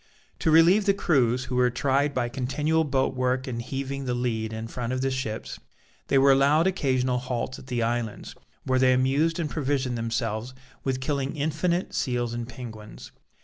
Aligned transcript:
To 0.39 0.49
relieve 0.49 0.85
the 0.87 0.95
crews, 0.95 1.43
who 1.43 1.55
were 1.57 1.69
tried 1.69 2.11
by 2.15 2.27
continual 2.27 2.83
boat 2.83 3.13
work 3.13 3.45
and 3.45 3.61
heaving 3.61 4.05
the 4.05 4.15
lead 4.15 4.51
in 4.51 4.67
front 4.67 4.93
of 4.93 5.01
the 5.01 5.11
ships, 5.11 5.59
they 6.07 6.17
were 6.17 6.31
allowed 6.31 6.65
occasional 6.65 7.19
halts 7.19 7.59
at 7.59 7.67
the 7.67 7.83
islands, 7.83 8.33
where 8.63 8.79
they 8.79 8.93
amused 8.93 9.37
and 9.37 9.47
provisioned 9.47 9.99
themselves 9.99 10.55
with 10.83 11.01
killing 11.01 11.35
infinite 11.35 11.93
seals 11.93 12.33
and 12.33 12.49
penguins. 12.49 13.11